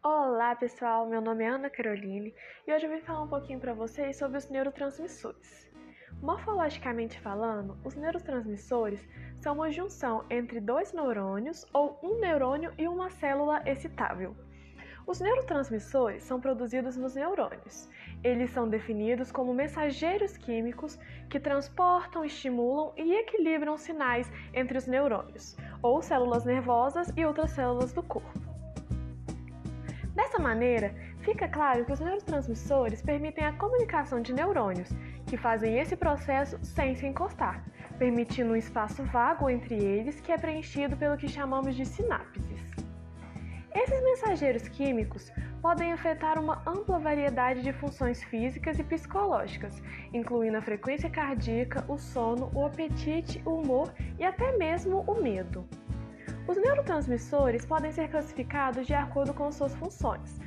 Olá 0.00 0.54
pessoal, 0.54 1.08
meu 1.08 1.20
nome 1.20 1.42
é 1.42 1.48
Ana 1.48 1.68
Caroline 1.68 2.32
e 2.64 2.72
hoje 2.72 2.86
eu 2.86 2.90
vim 2.90 3.00
falar 3.00 3.24
um 3.24 3.28
pouquinho 3.28 3.58
para 3.58 3.74
vocês 3.74 4.16
sobre 4.16 4.38
os 4.38 4.48
neurotransmissores. 4.48 5.68
Morfologicamente 6.22 7.18
falando, 7.18 7.76
os 7.84 7.96
neurotransmissores 7.96 9.04
são 9.40 9.54
uma 9.54 9.72
junção 9.72 10.24
entre 10.30 10.60
dois 10.60 10.92
neurônios 10.92 11.66
ou 11.72 11.98
um 12.00 12.20
neurônio 12.20 12.72
e 12.78 12.86
uma 12.86 13.10
célula 13.10 13.60
excitável. 13.66 14.36
Os 15.04 15.18
neurotransmissores 15.18 16.22
são 16.22 16.40
produzidos 16.40 16.96
nos 16.96 17.16
neurônios. 17.16 17.88
Eles 18.22 18.50
são 18.50 18.68
definidos 18.68 19.32
como 19.32 19.52
mensageiros 19.52 20.36
químicos 20.36 20.96
que 21.28 21.40
transportam, 21.40 22.24
estimulam 22.24 22.92
e 22.96 23.14
equilibram 23.14 23.76
sinais 23.76 24.30
entre 24.54 24.78
os 24.78 24.86
neurônios, 24.86 25.56
ou 25.82 26.00
células 26.02 26.44
nervosas 26.44 27.12
e 27.16 27.26
outras 27.26 27.50
células 27.50 27.92
do 27.92 28.02
corpo. 28.02 28.47
Dessa 30.38 30.54
maneira, 30.54 30.94
fica 31.22 31.48
claro 31.48 31.84
que 31.84 31.92
os 31.92 31.98
neurotransmissores 31.98 33.02
permitem 33.02 33.44
a 33.44 33.54
comunicação 33.54 34.22
de 34.22 34.32
neurônios, 34.32 34.88
que 35.26 35.36
fazem 35.36 35.80
esse 35.80 35.96
processo 35.96 36.56
sem 36.62 36.94
se 36.94 37.04
encostar, 37.08 37.64
permitindo 37.98 38.52
um 38.52 38.56
espaço 38.56 39.02
vago 39.02 39.50
entre 39.50 39.74
eles 39.74 40.20
que 40.20 40.30
é 40.30 40.38
preenchido 40.38 40.96
pelo 40.96 41.16
que 41.16 41.26
chamamos 41.26 41.74
de 41.74 41.84
sinapses. 41.84 42.70
Esses 43.74 44.00
mensageiros 44.00 44.68
químicos 44.68 45.32
podem 45.60 45.92
afetar 45.92 46.38
uma 46.38 46.62
ampla 46.64 47.00
variedade 47.00 47.60
de 47.60 47.72
funções 47.72 48.22
físicas 48.22 48.78
e 48.78 48.84
psicológicas, 48.84 49.82
incluindo 50.14 50.56
a 50.56 50.62
frequência 50.62 51.10
cardíaca, 51.10 51.84
o 51.88 51.98
sono, 51.98 52.48
o 52.54 52.64
apetite, 52.64 53.42
o 53.44 53.54
humor 53.54 53.92
e 54.16 54.24
até 54.24 54.56
mesmo 54.56 55.00
o 55.00 55.20
medo. 55.20 55.68
Os 56.48 56.56
neurotransmissores 56.56 57.64
podem 57.64 57.92
ser 57.92 58.08
classificados 58.08 58.86
de 58.86 58.94
acordo 58.94 59.34
com 59.34 59.52
suas 59.52 59.74
funções. 59.76 60.40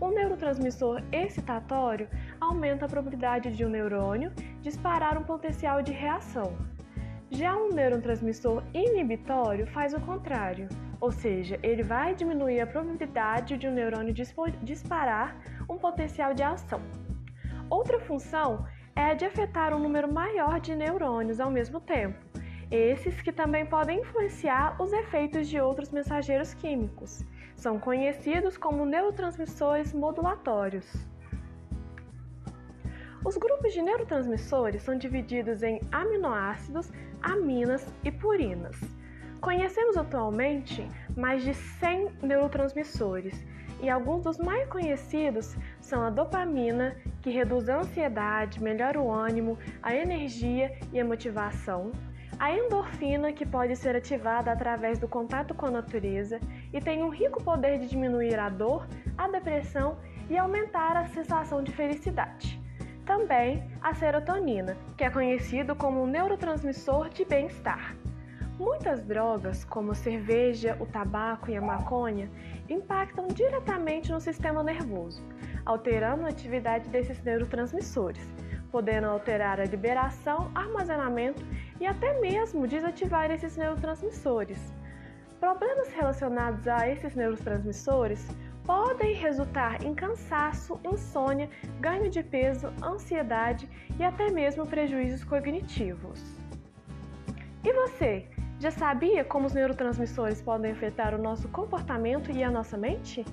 Um 0.00 0.10
neurotransmissor 0.10 1.02
excitatório 1.12 2.08
aumenta 2.40 2.86
a 2.86 2.88
probabilidade 2.88 3.50
de 3.50 3.64
um 3.64 3.68
neurônio 3.68 4.32
disparar 4.62 5.18
um 5.18 5.24
potencial 5.24 5.82
de 5.82 5.92
reação. 5.92 6.56
Já 7.30 7.56
um 7.56 7.72
neurotransmissor 7.72 8.62
inibitório 8.72 9.66
faz 9.66 9.92
o 9.92 10.00
contrário 10.00 10.68
ou 11.00 11.12
seja, 11.12 11.58
ele 11.62 11.82
vai 11.82 12.14
diminuir 12.14 12.60
a 12.60 12.66
probabilidade 12.66 13.56
de 13.56 13.68
um 13.68 13.72
neurônio 13.72 14.12
disparar 14.62 15.36
um 15.68 15.78
potencial 15.78 16.34
de 16.34 16.42
ação. 16.42 16.80
Outra 17.70 18.00
função 18.00 18.66
é 18.96 19.10
a 19.10 19.14
de 19.14 19.24
afetar 19.24 19.72
um 19.72 19.78
número 19.78 20.12
maior 20.12 20.58
de 20.60 20.74
neurônios 20.74 21.38
ao 21.38 21.50
mesmo 21.50 21.80
tempo, 21.80 22.18
esses 22.70 23.20
que 23.22 23.32
também 23.32 23.64
podem 23.64 24.00
influenciar 24.00 24.80
os 24.80 24.92
efeitos 24.92 25.48
de 25.48 25.60
outros 25.60 25.90
mensageiros 25.90 26.52
químicos. 26.54 27.24
São 27.56 27.78
conhecidos 27.78 28.56
como 28.56 28.84
neurotransmissores 28.84 29.92
modulatórios. 29.92 30.86
Os 33.24 33.36
grupos 33.36 33.72
de 33.72 33.82
neurotransmissores 33.82 34.82
são 34.82 34.96
divididos 34.96 35.62
em 35.62 35.80
aminoácidos, 35.90 36.92
aminas 37.22 37.86
e 38.04 38.12
purinas. 38.12 38.78
Conhecemos 39.40 39.96
atualmente 39.96 40.86
mais 41.16 41.42
de 41.42 41.54
100 41.54 42.10
neurotransmissores 42.22 43.44
e 43.80 43.88
alguns 43.88 44.24
dos 44.24 44.38
mais 44.38 44.68
conhecidos 44.68 45.56
são 45.80 46.02
a 46.02 46.10
dopamina, 46.10 46.96
que 47.22 47.30
reduz 47.30 47.68
a 47.68 47.78
ansiedade, 47.78 48.62
melhora 48.62 49.00
o 49.00 49.10
ânimo, 49.10 49.58
a 49.82 49.94
energia 49.94 50.76
e 50.92 51.00
a 51.00 51.04
motivação, 51.04 51.92
a 52.38 52.52
endorfina, 52.52 53.32
que 53.32 53.44
pode 53.44 53.74
ser 53.74 53.96
ativada 53.96 54.52
através 54.52 54.98
do 54.98 55.08
contato 55.08 55.54
com 55.54 55.66
a 55.66 55.70
natureza 55.70 56.38
e 56.72 56.80
tem 56.80 57.02
um 57.02 57.08
rico 57.08 57.42
poder 57.42 57.78
de 57.78 57.88
diminuir 57.88 58.38
a 58.38 58.48
dor, 58.48 58.86
a 59.16 59.28
depressão 59.28 59.98
e 60.30 60.38
aumentar 60.38 60.96
a 60.96 61.06
sensação 61.06 61.62
de 61.62 61.72
felicidade. 61.72 62.60
Também 63.04 63.68
a 63.80 63.92
serotonina, 63.94 64.76
que 64.96 65.02
é 65.02 65.10
conhecido 65.10 65.74
como 65.74 66.02
um 66.02 66.06
neurotransmissor 66.06 67.08
de 67.08 67.24
bem-estar. 67.24 67.96
Muitas 68.58 69.04
drogas, 69.04 69.64
como 69.64 69.92
a 69.92 69.94
cerveja, 69.94 70.76
o 70.78 70.86
tabaco 70.86 71.50
e 71.50 71.56
a 71.56 71.60
maconha, 71.60 72.30
impactam 72.68 73.28
diretamente 73.28 74.12
no 74.12 74.20
sistema 74.20 74.62
nervoso, 74.62 75.24
alterando 75.64 76.26
a 76.26 76.28
atividade 76.28 76.88
desses 76.88 77.22
neurotransmissores, 77.22 78.28
podendo 78.70 79.06
alterar 79.06 79.60
a 79.60 79.64
liberação, 79.64 80.50
armazenamento 80.54 81.44
e 81.80 81.86
até 81.86 82.18
mesmo 82.20 82.66
desativar 82.66 83.30
esses 83.30 83.56
neurotransmissores. 83.56 84.58
Problemas 85.40 85.88
relacionados 85.92 86.66
a 86.66 86.88
esses 86.88 87.14
neurotransmissores 87.14 88.26
podem 88.64 89.14
resultar 89.14 89.82
em 89.82 89.94
cansaço, 89.94 90.78
insônia, 90.84 91.48
ganho 91.80 92.10
de 92.10 92.22
peso, 92.22 92.68
ansiedade 92.82 93.68
e 93.98 94.04
até 94.04 94.30
mesmo 94.30 94.66
prejuízos 94.66 95.24
cognitivos. 95.24 96.22
E 97.64 97.72
você? 97.72 98.26
Já 98.60 98.70
sabia 98.70 99.24
como 99.24 99.46
os 99.46 99.54
neurotransmissores 99.54 100.42
podem 100.42 100.72
afetar 100.72 101.14
o 101.14 101.22
nosso 101.22 101.48
comportamento 101.48 102.30
e 102.30 102.42
a 102.42 102.50
nossa 102.50 102.76
mente? 102.76 103.24